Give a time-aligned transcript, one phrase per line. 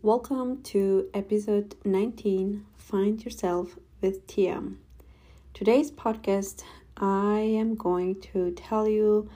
[0.00, 4.62] Welcome to episode 19 Find Yourself with Tia.
[5.54, 6.62] Today's podcast,
[6.96, 9.28] I am going to tell you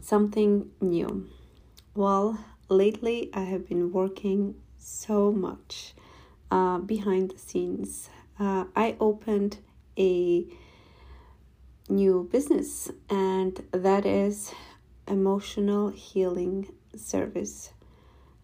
[0.00, 1.28] something new.
[1.94, 5.92] Well, lately I have been working so much
[6.50, 8.08] uh, behind the scenes.
[8.40, 9.58] Uh, I opened
[9.98, 10.46] a
[11.90, 14.50] new business, and that is
[15.06, 17.72] emotional healing service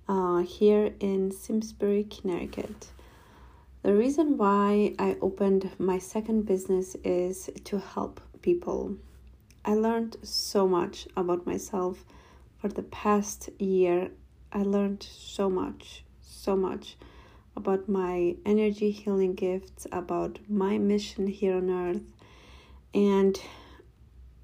[0.09, 2.89] uh, here in Simsbury, Connecticut.
[3.83, 8.97] The reason why I opened my second business is to help people.
[9.65, 12.05] I learned so much about myself
[12.59, 14.11] for the past year.
[14.53, 16.97] I learned so much, so much
[17.57, 22.03] about my energy healing gifts, about my mission here on earth,
[22.95, 23.41] and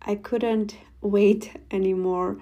[0.03, 2.39] I couldn't wait anymore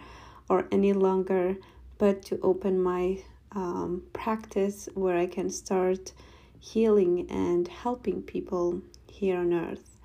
[0.49, 1.57] or any longer
[1.99, 3.19] but to open my
[3.53, 6.13] um, practice where I can start
[6.59, 9.97] healing and helping people here on earth.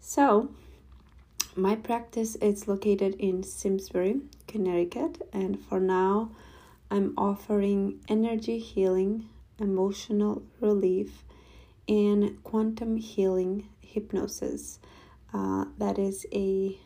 [0.00, 0.50] So,
[1.56, 6.30] my practice is located in Simsbury, Connecticut, and for now,
[6.90, 9.28] I'm offering energy healing,
[9.58, 11.24] emotional relief,
[11.88, 14.78] and quantum healing hypnosis.
[15.32, 16.76] Uh, that is a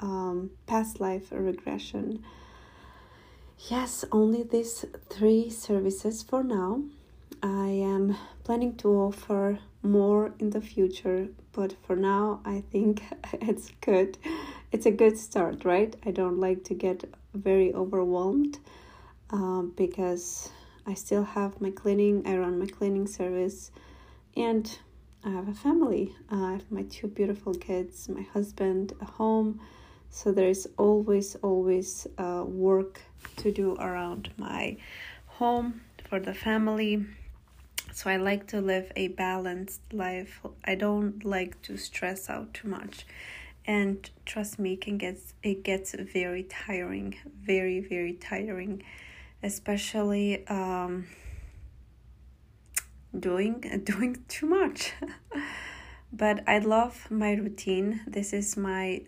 [0.00, 2.22] um, past life regression.
[3.66, 6.82] Yes, only these three services for now.
[7.42, 13.72] I am planning to offer more in the future, but for now, I think it's
[13.80, 14.16] good.
[14.70, 15.94] It's a good start, right?
[16.06, 18.58] I don't like to get very overwhelmed
[19.30, 20.50] uh, because
[20.86, 23.72] I still have my cleaning, I run my cleaning service,
[24.36, 24.78] and
[25.24, 26.14] I have a family.
[26.30, 29.60] I have my two beautiful kids, my husband, a home
[30.10, 33.00] so there's always always uh, work
[33.36, 34.76] to do around my
[35.26, 37.04] home for the family.
[37.92, 40.40] So i like to live a balanced life.
[40.64, 43.06] I don't like to stress out too much.
[43.66, 48.82] And trust me it can get it gets very tiring very very tiring
[49.42, 51.06] especially um,
[53.18, 54.92] doing doing too much.
[56.10, 58.00] But i love my routine.
[58.06, 59.02] This is my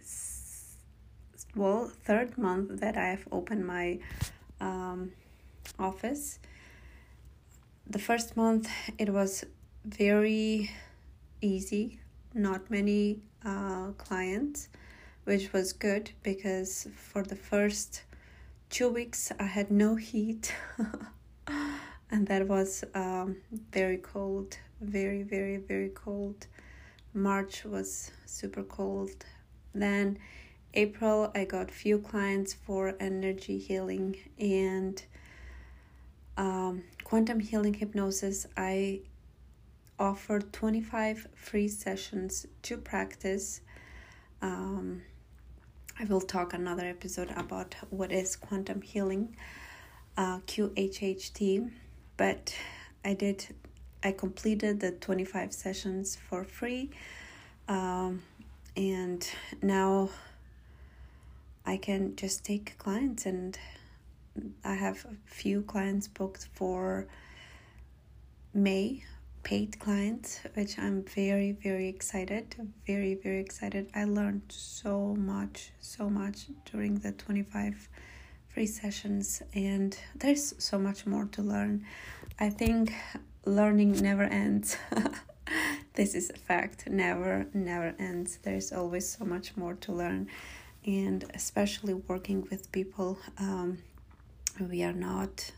[1.54, 3.98] well third month that I have opened my
[4.60, 5.12] um,
[5.78, 6.38] office.
[7.86, 8.68] The first month
[8.98, 9.44] it was
[9.84, 10.70] very
[11.40, 12.00] easy,
[12.34, 14.68] not many uh, clients,
[15.24, 18.02] which was good because for the first
[18.68, 20.54] two weeks I had no heat.
[22.10, 23.36] and that was um,
[23.72, 26.46] very cold, very, very, very cold.
[27.14, 29.24] March was super cold.
[29.74, 30.18] Then
[30.74, 35.02] April, I got few clients for energy healing and
[36.36, 38.46] um, quantum healing hypnosis.
[38.56, 39.00] I
[39.98, 43.60] offered 25 free sessions to practice.
[44.40, 45.02] Um,
[45.98, 49.36] I will talk another episode about what is quantum healing,
[50.16, 51.70] uh, QHHT,
[52.16, 52.56] but
[53.04, 53.44] I did,
[54.04, 56.90] I completed the 25 sessions for free.
[57.68, 58.22] Um,
[58.76, 59.28] and
[59.62, 60.10] now
[61.64, 63.58] I can just take clients and
[64.64, 67.06] I have a few clients booked for
[68.54, 69.04] May,
[69.42, 72.54] paid clients, which I'm very, very excited.
[72.86, 73.90] Very, very excited.
[73.94, 77.88] I learned so much, so much during the 25
[78.48, 81.84] free sessions, and there's so much more to learn.
[82.38, 82.92] I think
[83.44, 84.76] learning never ends.
[85.94, 86.88] this is a fact.
[86.88, 88.38] Never, never ends.
[88.42, 90.28] There's always so much more to learn
[90.86, 93.78] and especially working with people um,
[94.58, 95.52] we are not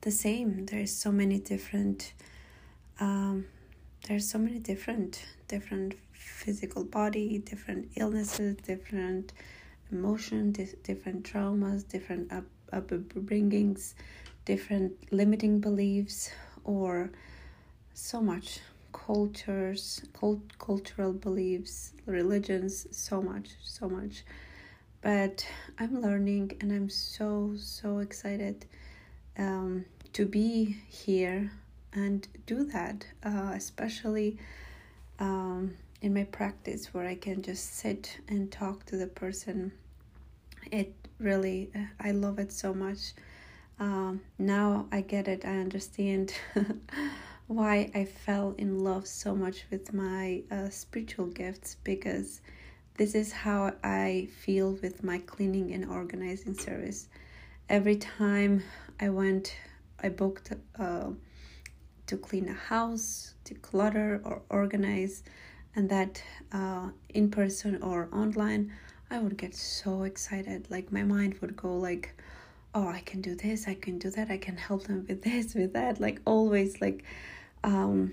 [0.00, 0.66] the same.
[0.66, 2.12] There's so many different
[3.00, 3.46] um,
[4.08, 9.32] there's so many different different physical body different illnesses different
[9.90, 13.94] emotion di- different traumas different up upbringings
[14.44, 16.30] different limiting beliefs
[16.64, 17.10] or
[17.94, 18.60] so much.
[18.92, 24.22] Cultures cult- cultural beliefs religions so much so much
[25.02, 25.46] but
[25.78, 28.64] I'm learning and I'm so, so excited
[29.36, 31.50] um, to be here
[31.92, 34.38] and do that, uh, especially
[35.18, 39.72] um, in my practice where I can just sit and talk to the person.
[40.70, 41.70] It really,
[42.00, 43.12] I love it so much.
[43.80, 46.32] Um, now I get it, I understand
[47.48, 52.40] why I fell in love so much with my uh, spiritual gifts because
[52.96, 57.08] this is how I feel with my cleaning and organizing service.
[57.68, 58.62] Every time
[59.00, 59.56] I went
[60.02, 61.10] I booked uh,
[62.06, 65.22] to clean a house, to clutter or organize,
[65.76, 66.22] and that
[66.52, 68.72] uh, in person or online,
[69.10, 70.66] I would get so excited.
[70.70, 72.14] Like my mind would go like,
[72.74, 73.68] "Oh, I can do this.
[73.68, 74.30] I can do that.
[74.30, 77.04] I can help them with this, with that." Like always, like
[77.62, 78.12] um,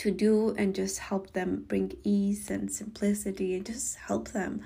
[0.00, 4.62] to do and just help them bring ease and simplicity and just help them,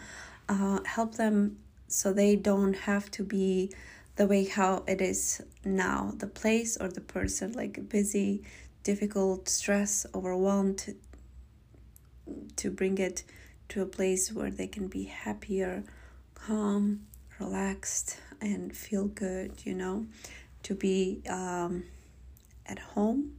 [0.48, 1.56] uh, help them
[1.88, 3.68] so they don't have to be
[4.14, 6.12] the way how it is now.
[6.18, 8.44] The place or the person like busy
[8.84, 10.94] difficult stress overwhelmed
[12.56, 13.24] to, bring it
[13.70, 15.82] to a place where they can be happier
[16.34, 17.06] calm
[17.40, 20.06] relaxed and feel good you know?
[20.62, 21.82] To be um,
[22.66, 23.32] at home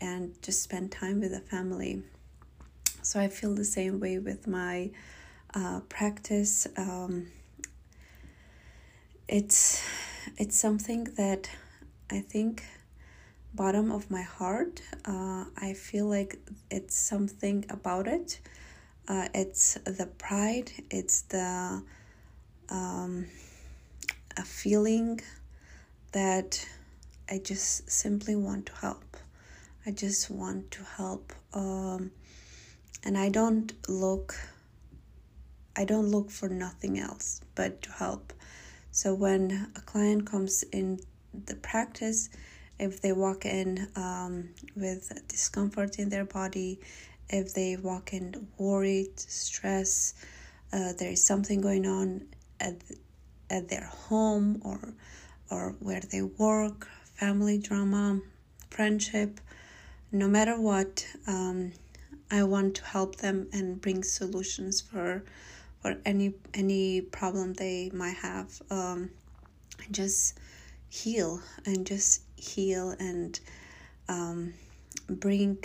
[0.00, 2.02] and just spend time with the family.
[3.02, 4.90] So i feel the same way with my
[5.54, 6.66] uh, practice.
[6.76, 7.28] Um,
[9.28, 9.82] it's
[10.36, 11.50] it's something that
[12.10, 12.64] I think
[13.54, 16.38] bottom of my heart uh, I feel like
[16.70, 18.40] it's something about it.
[19.06, 21.82] Uh, it's the pride it's the
[22.68, 23.26] um,
[24.36, 25.20] a feeling
[26.12, 26.66] that
[27.30, 29.16] I just simply want to help
[29.88, 32.10] I just want to help um,
[33.04, 34.36] and I don't look
[35.76, 38.34] I don't look for nothing else but to help.
[38.90, 41.00] So when a client comes in
[41.46, 42.28] the practice,
[42.78, 46.80] if they walk in um, with discomfort in their body,
[47.30, 50.12] if they walk in worried, stress,
[50.70, 52.26] uh, there is something going on
[52.60, 52.76] at
[53.48, 54.92] at their home or
[55.50, 58.20] or where they work, family drama,
[58.68, 59.40] friendship,
[60.12, 61.72] no matter what, um,
[62.30, 65.24] I want to help them and bring solutions for
[65.84, 69.10] or any any problem they might have um,
[69.90, 70.38] just
[70.88, 73.38] heal and just heal and
[74.08, 74.54] um,
[75.08, 75.58] bring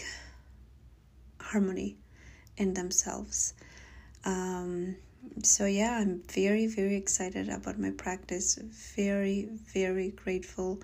[1.40, 1.98] harmony
[2.58, 3.54] in themselves.
[4.26, 4.96] Um,
[5.42, 8.60] so yeah i'm very very excited about my practice.
[8.96, 10.80] Very very grateful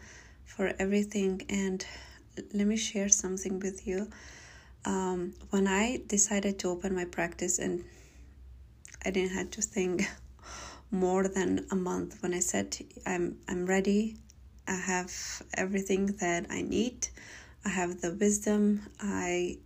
[0.45, 1.85] for everything and
[2.53, 4.09] let me share something with you
[4.85, 7.83] um, when i decided to open my practice and
[9.05, 10.09] I didn't have to think
[10.91, 14.17] more than a month when I said I'm I'm ready.
[14.67, 15.11] I have
[15.53, 17.07] everything that I need.
[17.65, 18.81] I have the wisdom.
[19.01, 19.57] I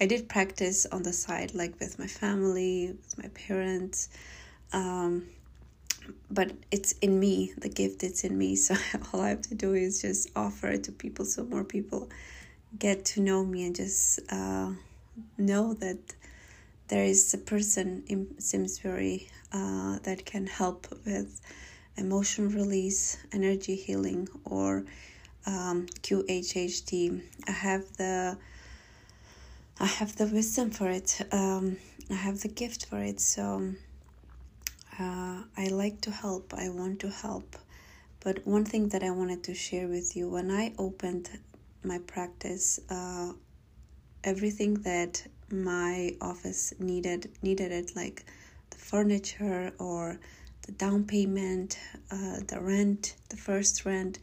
[0.00, 4.08] I did practice on the side, like with my family, with my parents.
[4.72, 5.26] Um,
[6.30, 8.56] but it's in me, the gift it's in me.
[8.64, 8.74] So
[9.12, 12.08] all I have to do is just offer it to people so more people
[12.78, 14.70] get to know me and just uh,
[15.36, 15.98] know that
[16.88, 21.40] there is a person in Simsbury uh, that can help with
[21.96, 24.84] emotion release, energy healing, or
[25.46, 27.22] um, QHHT.
[27.46, 28.38] I have the
[29.80, 31.20] I have the wisdom for it.
[31.30, 31.76] Um,
[32.10, 33.20] I have the gift for it.
[33.20, 33.74] So
[34.98, 36.54] uh, I like to help.
[36.54, 37.56] I want to help.
[38.20, 41.30] But one thing that I wanted to share with you when I opened
[41.84, 43.32] my practice, uh,
[44.24, 48.24] everything that my office needed needed it like
[48.70, 50.18] the furniture or
[50.66, 51.78] the down payment
[52.10, 54.18] uh, the rent the first rent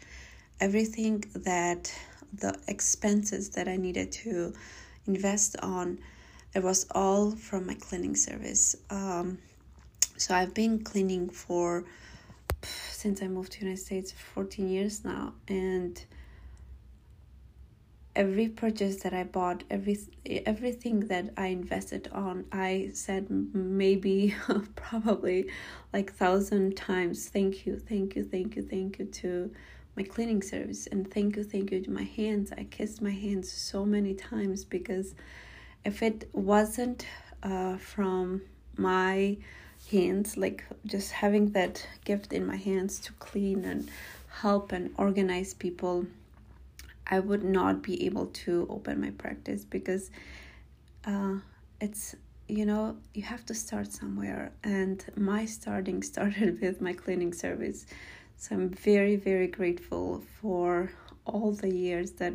[0.60, 1.92] everything that
[2.34, 4.54] the expenses that i needed to
[5.08, 5.98] invest on
[6.54, 9.38] it was all from my cleaning service um,
[10.18, 11.84] so i've been cleaning for
[12.64, 16.06] since i moved to united states 14 years now and
[18.16, 24.36] every purchase that I bought, every everything that I invested on, I said maybe
[24.76, 25.50] probably
[25.94, 29.52] like thousand times thank you, thank you, thank you, thank you to
[29.96, 32.52] my cleaning service and thank you, thank you to my hands.
[32.58, 35.16] I kissed my hands so many times because
[35.84, 37.06] if it wasn't
[37.44, 38.42] uh, from
[38.78, 39.38] my
[39.92, 43.90] hands, like just having that gift in my hands to clean and
[44.42, 46.06] help and organize people
[47.08, 50.10] I would not be able to open my practice because
[51.06, 51.36] uh,
[51.80, 52.16] it's
[52.48, 54.52] you know you have to start somewhere.
[54.64, 57.86] And my starting started with my cleaning service.
[58.38, 60.92] So i'm very very grateful for
[61.26, 62.34] all the years that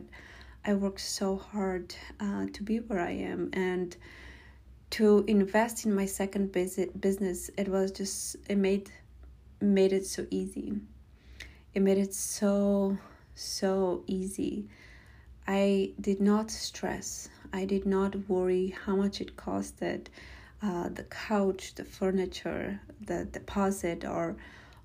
[0.65, 3.51] i worked so hard uh, to be where i am.
[3.53, 3.97] And
[4.91, 8.91] to invest in my second business it was just it made
[9.61, 10.75] made it so easy
[11.73, 12.99] it made it so
[13.41, 14.69] so easy.
[15.47, 17.29] I did not stress.
[17.53, 20.07] I did not worry how much it costed,
[20.63, 24.37] uh, the couch, the furniture, the deposit, or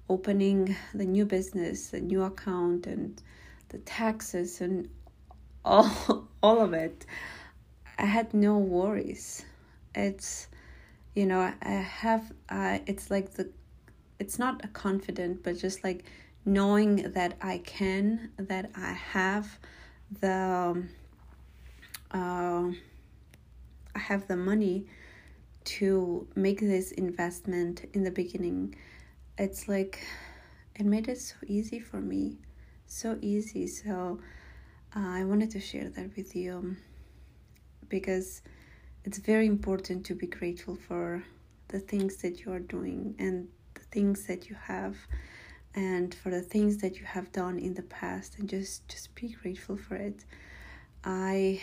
[0.09, 3.21] opening the new business, the new account, and
[3.69, 4.87] the taxes and
[5.63, 7.05] all all of it.
[7.97, 9.43] I had no worries.
[9.95, 10.47] It's
[11.15, 13.49] you know I have uh, it's like the
[14.19, 16.03] it's not a confident but just like
[16.45, 19.59] knowing that I can that I have
[20.21, 20.83] the
[22.11, 22.69] uh,
[23.95, 24.87] I have the money
[25.65, 28.75] to make this investment in the beginning
[29.37, 30.05] it's like
[30.75, 32.37] it made it so easy for me
[32.87, 33.67] so easy.
[33.67, 34.19] So
[34.95, 36.75] uh, I wanted to share that with you
[37.89, 38.41] because
[39.05, 41.23] it's very important to be grateful for
[41.67, 44.97] the things that you are doing and the things that you have
[45.75, 49.29] and for the things that you have done in the past and just just be
[49.29, 50.25] grateful for it.
[51.03, 51.61] I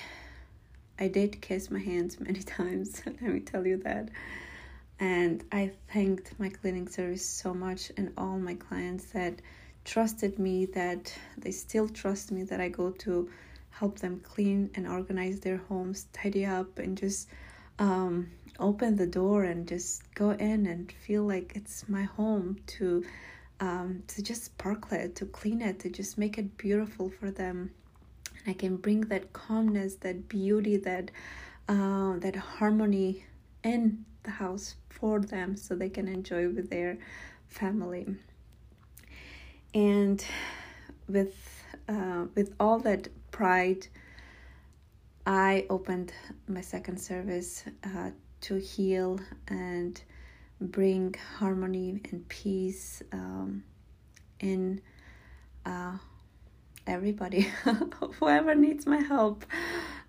[1.00, 4.10] i did kiss my hands many times let me tell you that.
[5.00, 9.42] And i thanked my cleaning service so much and all my clients that
[9.84, 13.28] trusted me that they still trust me that i go to
[13.72, 17.28] help them clean and organize their homes, tidy up, and just
[17.78, 23.04] um, open the door and just go in and feel like it's my home to
[23.60, 27.70] um, to just sparkle it, to clean it, to just make it beautiful for them.
[28.40, 31.10] And I can bring that calmness, that beauty, that
[31.68, 33.24] uh, that harmony
[33.62, 36.98] in the house for them, so they can enjoy with their
[37.48, 38.06] family.
[39.74, 40.24] And
[41.08, 43.88] with uh, with all that pride,
[45.26, 46.12] I opened
[46.46, 48.10] my second service uh,
[48.42, 50.00] to heal and
[50.60, 53.64] bring harmony and peace um,
[54.40, 54.80] in
[55.66, 55.96] uh,
[56.86, 57.48] everybody,
[58.18, 59.44] whoever needs my help,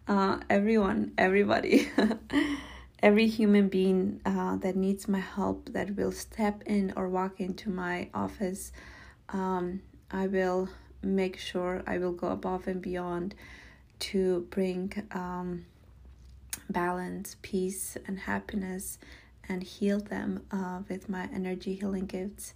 [0.08, 1.90] uh, everyone, everybody.
[3.02, 7.70] Every human being uh, that needs my help, that will step in or walk into
[7.70, 8.72] my office,
[9.28, 10.70] um, I will
[11.04, 13.36] make sure I will go above and beyond
[14.00, 15.66] to bring um,
[16.70, 18.98] balance, peace, and happiness
[19.50, 22.54] and heal them uh, with my energy healing gifts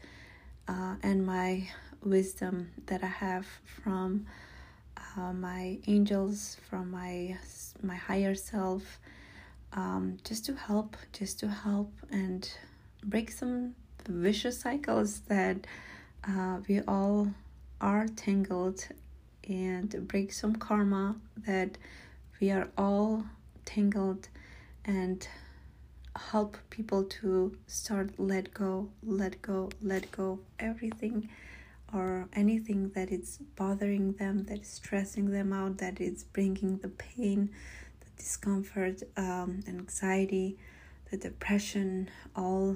[0.68, 1.68] uh, and my
[2.04, 3.46] wisdom that I have
[3.84, 4.26] from
[5.16, 7.38] uh, my angels, from my
[7.82, 9.00] my higher self,
[9.74, 12.50] um, just to help, just to help and
[13.04, 13.76] break some
[14.08, 15.58] vicious cycles that
[16.28, 17.28] uh, we all
[17.80, 18.88] are tangled
[19.48, 21.16] and break some karma
[21.46, 21.78] that
[22.40, 23.24] we are all
[23.66, 24.28] tangled
[24.86, 25.28] and
[26.16, 31.30] help people to start let go let go let go everything
[31.94, 36.90] or anything that is bothering them that is stressing them out that is bringing the
[36.90, 37.50] pain
[38.02, 40.58] the discomfort um, anxiety
[41.12, 42.76] the depression all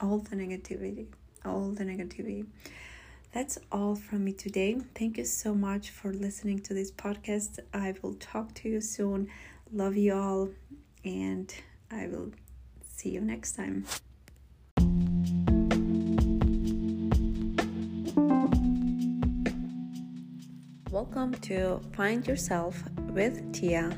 [0.00, 1.06] all the negativity
[1.44, 2.44] all the negativity
[3.32, 4.78] that's all from me today.
[4.94, 7.58] Thank you so much for listening to this podcast.
[7.74, 9.28] I will talk to you soon.
[9.72, 10.48] Love you all,
[11.04, 11.54] and
[11.90, 12.32] I will
[12.82, 13.84] see you next time.
[20.90, 23.90] Welcome to Find Yourself with Tia,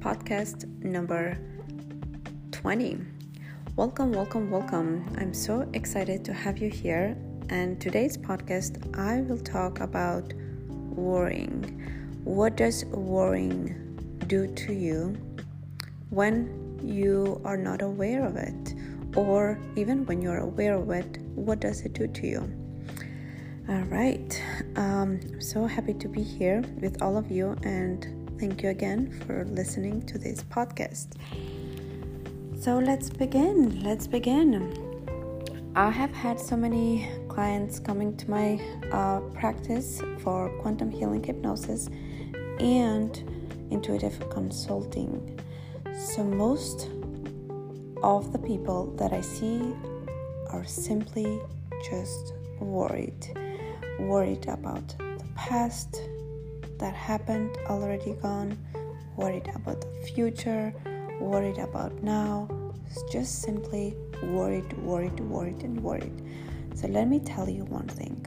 [0.00, 1.38] podcast number
[2.50, 2.98] 20.
[3.76, 5.08] Welcome, welcome, welcome.
[5.16, 7.16] I'm so excited to have you here
[7.50, 10.32] and today's podcast I will talk about
[10.94, 11.62] worrying.
[12.24, 13.74] What does worrying
[14.26, 15.16] do to you
[16.10, 18.74] when you are not aware of it?
[19.16, 22.40] Or even when you're aware of it, what does it do to you?
[23.68, 24.42] All right.
[24.76, 28.06] Um, I'm so happy to be here with all of you, and
[28.38, 31.16] thank you again for listening to this podcast.
[32.60, 33.82] So let's begin.
[33.82, 34.84] Let's begin.
[35.74, 38.60] I have had so many clients coming to my
[38.92, 41.88] uh, practice for quantum healing hypnosis
[42.58, 43.22] and
[43.70, 45.38] intuitive consulting.
[45.94, 46.88] So, most
[48.02, 49.74] of the people that I see
[50.50, 51.40] are simply
[51.90, 53.26] just worried.
[53.98, 56.00] Worried about the past
[56.78, 58.56] that happened, already gone,
[59.16, 60.72] worried about the future,
[61.20, 62.48] worried about now,
[63.10, 66.22] just simply worried, worried, worried, and worried.
[66.80, 68.24] So let me tell you one thing.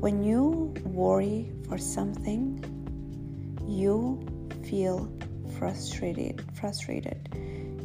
[0.00, 2.58] When you worry for something,
[3.68, 4.18] you
[4.68, 5.08] feel
[5.56, 7.28] frustrated, frustrated.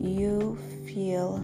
[0.02, 0.58] You
[0.88, 1.38] feel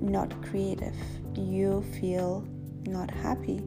[0.00, 0.96] not creative.
[1.34, 2.48] You feel
[2.86, 3.62] not happy.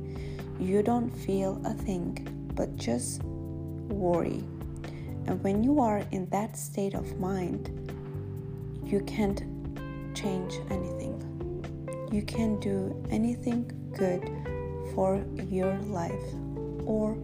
[0.60, 4.44] You don't feel a thing, but just worry.
[5.28, 7.70] And when you are in that state of mind,
[8.84, 9.44] you can't
[10.16, 11.31] change anything
[12.12, 14.24] you can do anything good
[14.94, 16.12] for your life
[16.86, 17.18] or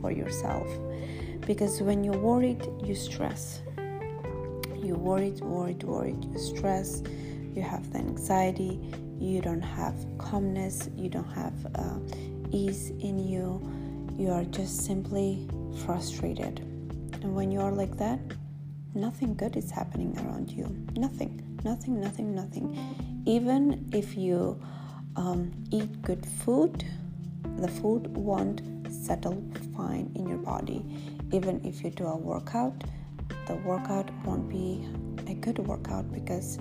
[0.00, 0.66] for yourself.
[1.46, 3.60] Because when you're worried, you stress.
[4.82, 7.02] You're worried, worried, worried, you stress,
[7.54, 8.80] you have the anxiety,
[9.18, 11.98] you don't have calmness, you don't have uh,
[12.50, 13.60] ease in you,
[14.16, 15.46] you are just simply
[15.84, 16.60] frustrated.
[17.22, 18.18] And when you are like that,
[18.94, 20.64] nothing good is happening around you.
[20.96, 23.09] Nothing, nothing, nothing, nothing.
[23.26, 24.60] Even if you
[25.16, 26.84] um, eat good food,
[27.58, 29.42] the food won't settle
[29.76, 30.84] fine in your body.
[31.32, 32.84] Even if you do a workout,
[33.46, 34.88] the workout won't be
[35.30, 36.58] a good workout because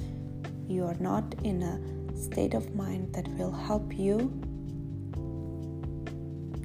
[0.68, 4.18] you are not in a state of mind that will help you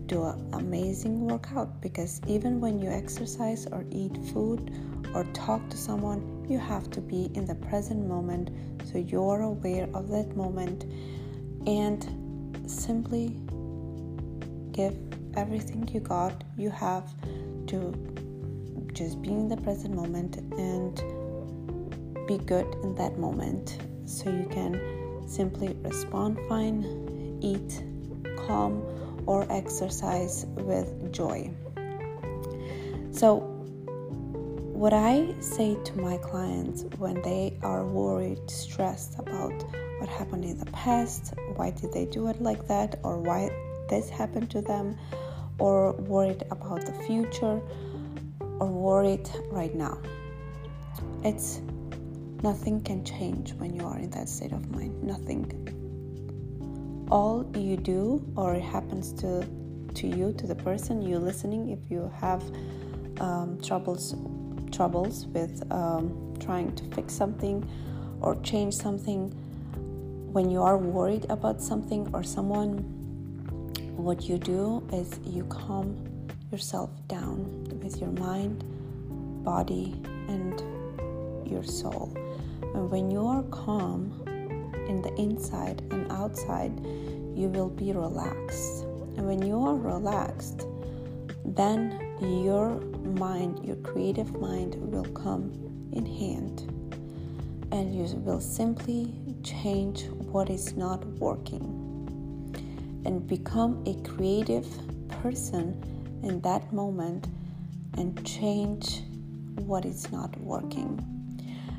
[0.06, 4.70] do an amazing workout because even when you exercise or eat food
[5.14, 8.50] or talk to someone, you have to be in the present moment
[8.94, 10.84] so you're aware of that moment
[11.66, 13.36] and simply
[14.70, 14.96] give
[15.36, 17.12] everything you got, you have
[17.66, 17.92] to
[18.92, 20.94] just be in the present moment and
[22.28, 24.80] be good in that moment so you can
[25.26, 27.82] simply respond fine, eat
[28.46, 28.80] calm,
[29.26, 31.50] or exercise with joy.
[33.10, 33.53] So,
[34.74, 39.52] what I say to my clients when they are worried, stressed about
[40.00, 43.50] what happened in the past, why did they do it like that, or why
[43.88, 44.98] this happened to them,
[45.58, 47.62] or worried about the future,
[48.58, 49.96] or worried right now.
[51.22, 51.60] It's
[52.42, 55.02] nothing can change when you are in that state of mind.
[55.04, 55.70] Nothing
[57.10, 59.46] all you do or it happens to
[59.94, 62.42] to you to the person you're listening if you have
[63.20, 64.14] um, troubles
[64.74, 67.68] troubles with um, trying to fix something
[68.20, 69.30] or change something
[70.32, 72.78] when you are worried about something or someone
[73.96, 75.96] what you do is you calm
[76.50, 77.38] yourself down
[77.82, 78.64] with your mind
[79.44, 79.94] body
[80.28, 80.60] and
[81.48, 82.12] your soul
[82.74, 84.24] and when you are calm
[84.88, 86.72] in the inside and outside,
[87.34, 88.82] you will be relaxed.
[89.16, 90.66] And when you are relaxed,
[91.44, 95.52] then your mind, your creative mind, will come
[95.92, 96.70] in hand
[97.72, 99.12] and you will simply
[99.42, 101.82] change what is not working
[103.04, 104.66] and become a creative
[105.22, 105.80] person
[106.22, 107.28] in that moment
[107.96, 109.02] and change
[109.56, 110.98] what is not working.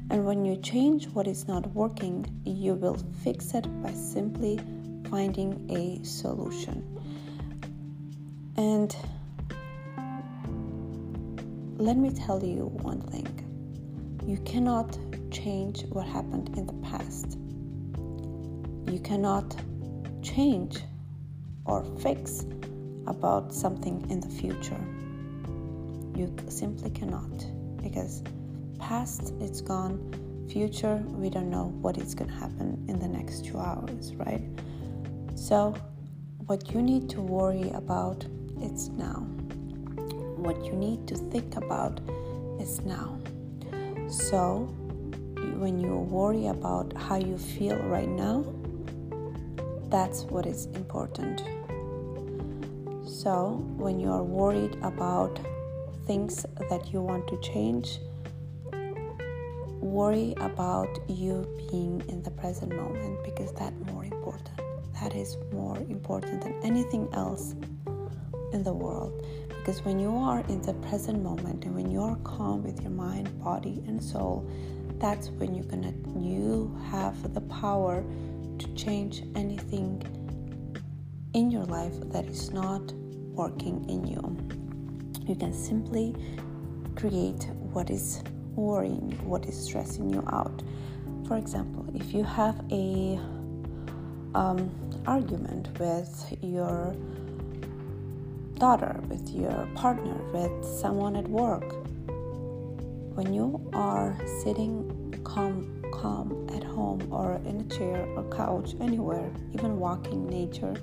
[0.10, 4.60] And when you change what is not working, you will fix it by simply
[5.10, 6.84] finding a solution.
[8.58, 8.96] And
[11.78, 13.28] let me tell you one thing
[14.26, 14.98] you cannot
[15.30, 17.38] change what happened in the past.
[18.92, 19.56] You cannot
[20.24, 20.80] change
[21.66, 22.46] or fix
[23.06, 24.80] about something in the future.
[26.16, 27.46] You simply cannot
[27.84, 28.24] because
[28.80, 33.44] past it's gone future we don't know what is going to happen in the next
[33.46, 34.44] two hours right
[35.36, 35.76] so
[36.46, 38.24] what you need to worry about
[38.62, 39.26] is now
[40.46, 42.00] what you need to think about
[42.60, 43.18] is now
[44.08, 44.70] so
[45.58, 48.46] when you worry about how you feel right now
[49.90, 51.44] that's what is important
[53.06, 55.40] so when you are worried about
[56.06, 58.00] things that you want to change
[59.86, 64.60] worry about you being in the present moment because that's more important.
[65.00, 67.56] That is more important than anything else
[68.52, 69.26] in the world.
[69.66, 72.92] Because when you are in the present moment and when you are calm with your
[72.92, 74.48] mind, body, and soul,
[75.00, 78.04] that's when you're gonna you have the power
[78.60, 80.04] to change anything
[81.34, 82.94] in your life that is not
[83.34, 84.38] working in you.
[85.28, 86.16] You can simply
[86.96, 88.22] create what is
[88.54, 90.62] worrying, what is stressing you out.
[91.28, 93.20] For example, if you have a
[94.36, 94.70] um,
[95.08, 96.96] argument with your
[98.66, 101.86] daughter, with your partner, with someone at work,
[103.16, 109.30] when you are sitting calm, calm at home or in a chair or couch, anywhere,
[109.54, 110.74] even walking nature,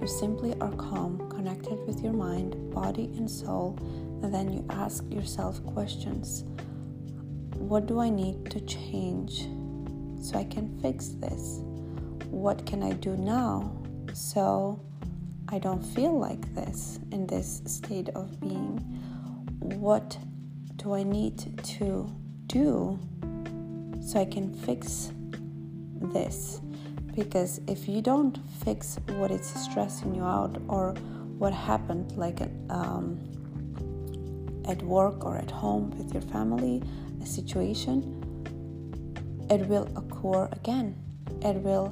[0.00, 3.78] you simply are calm, connected with your mind, body, and soul,
[4.24, 6.42] and then you ask yourself questions
[7.70, 9.42] what do I need to change
[10.20, 11.60] so I can fix this?
[12.30, 13.72] What can I do now
[14.14, 14.80] so
[15.48, 18.78] I don't feel like this in this state of being?
[19.60, 20.18] What
[20.76, 22.10] do I need to
[22.46, 22.98] do
[24.00, 25.12] so I can fix
[26.00, 26.60] this?
[27.18, 30.92] because if you don't fix what is stressing you out or
[31.38, 33.18] what happened like um,
[34.68, 36.80] at work or at home with your family
[37.20, 37.98] a situation
[39.50, 40.94] it will occur again
[41.42, 41.88] it will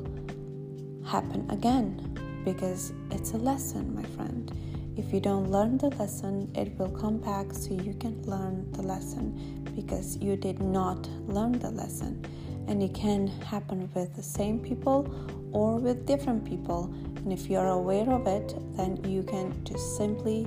[1.05, 2.15] happen again
[2.47, 4.53] because it's a lesson my friend.
[4.97, 8.83] If you don't learn the lesson it will come back so you can learn the
[8.83, 9.27] lesson
[9.75, 12.25] because you did not learn the lesson.
[12.69, 15.13] And it can happen with the same people
[15.53, 16.85] or with different people.
[17.17, 20.47] And if you are aware of it then you can just simply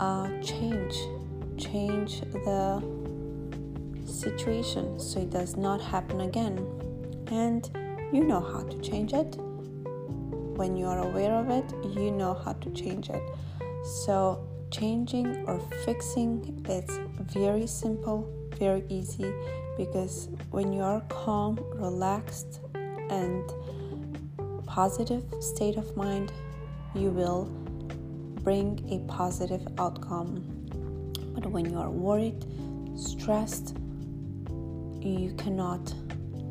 [0.00, 0.94] uh, change
[1.56, 2.82] change the
[4.04, 6.58] situation so it does not happen again.
[7.28, 7.70] And
[8.12, 9.38] you know how to change it
[10.56, 11.64] when you are aware of it
[11.96, 13.22] you know how to change it
[14.04, 16.98] so changing or fixing it's
[17.32, 19.32] very simple very easy
[19.76, 22.60] because when you are calm, relaxed,
[23.10, 23.52] and
[24.66, 26.32] positive state of mind,
[26.94, 27.44] you will
[28.44, 30.44] bring a positive outcome.
[31.34, 32.44] But when you are worried,
[32.96, 33.76] stressed,
[35.00, 35.92] you cannot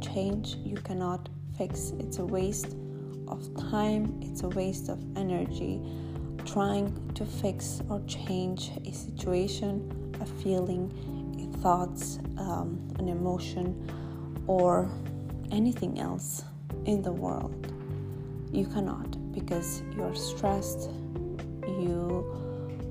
[0.02, 1.94] change, you cannot fix.
[2.00, 2.76] It's a waste
[3.32, 5.82] of time, it's a waste of energy
[6.46, 10.90] trying to fix or change a situation, a feeling,
[11.62, 14.90] thoughts, um, an emotion, or
[15.52, 16.44] anything else
[16.86, 17.74] in the world.
[18.52, 20.90] You cannot because you're stressed,
[21.68, 22.26] you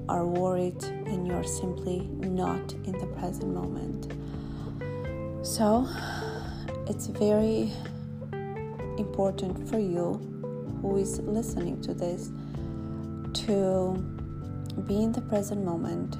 [0.08, 4.12] are worried, and you're simply not in the present moment.
[5.44, 5.88] So,
[6.86, 7.72] it's very
[8.98, 10.29] important for you
[10.80, 12.30] who is listening to this
[13.46, 13.94] to
[14.86, 16.16] be in the present moment,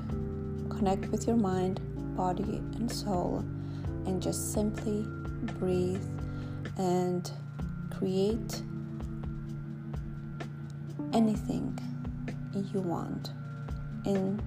[0.70, 1.80] connect with your mind,
[2.16, 3.44] body and soul
[4.06, 5.04] and just simply
[5.58, 6.04] breathe
[6.76, 7.30] and
[7.90, 8.62] create
[11.12, 11.78] anything
[12.72, 13.30] you want
[14.04, 14.40] in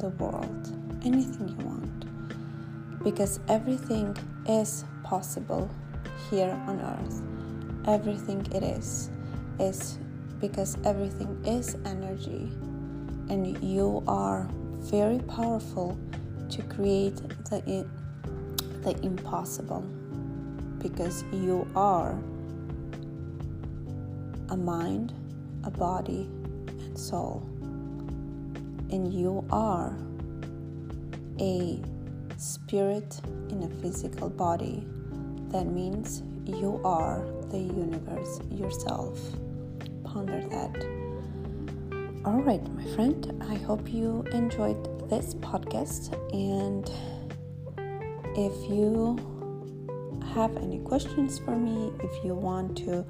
[0.00, 0.68] the world,
[1.04, 5.70] anything you want, because everything is possible
[6.30, 7.22] here on earth.
[7.90, 9.10] Everything it is
[9.58, 9.98] is
[10.40, 12.48] because everything is energy,
[13.28, 14.48] and you are
[14.78, 15.98] very powerful
[16.50, 17.16] to create
[17.50, 17.84] the,
[18.82, 19.80] the impossible
[20.78, 22.12] because you are
[24.50, 25.12] a mind,
[25.64, 26.30] a body,
[26.68, 27.42] and soul.
[28.92, 29.98] And you are
[31.40, 31.82] a
[32.36, 34.86] spirit in a physical body.
[35.48, 39.18] That means you are the universe yourself.
[40.04, 41.00] Ponder that.
[42.24, 46.12] All right, my friend, I hope you enjoyed this podcast.
[46.32, 46.90] And
[48.36, 49.18] if you
[50.34, 53.04] have any questions for me, if you want to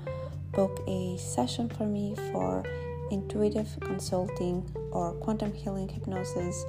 [0.53, 2.65] book a session for me for
[3.11, 6.65] intuitive consulting or quantum healing hypnosis,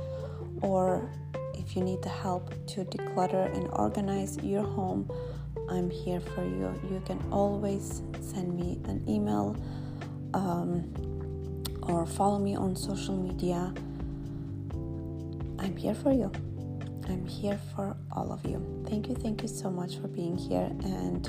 [0.62, 1.10] or
[1.53, 5.10] if you need the help to declutter and organize your home,
[5.69, 6.74] I'm here for you.
[6.89, 9.56] You can always send me an email
[10.34, 10.91] um,
[11.84, 13.74] or follow me on social media.
[15.60, 16.32] I'm here for you.
[17.08, 18.86] I'm here for all of you.
[18.88, 21.28] Thank you, thank you so much for being here, and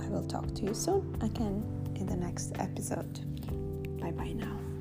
[0.00, 1.64] I will talk to you soon again
[1.96, 3.20] in the next episode.
[4.00, 4.73] Bye bye now.